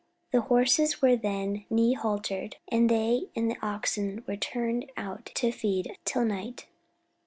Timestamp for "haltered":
1.93-2.55